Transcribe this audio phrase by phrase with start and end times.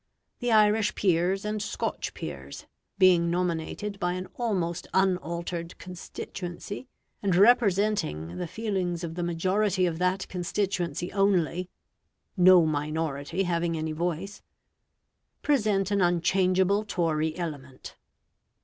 [0.39, 2.65] The Irish Peers and Scotch Peers
[2.97, 6.87] being nominated by an almost unaltered constituency,
[7.21, 11.69] and representing the feelings of the majority of that constituency only
[12.35, 14.41] (no minority having any voice)
[15.43, 17.95] present an unchangeable Tory element.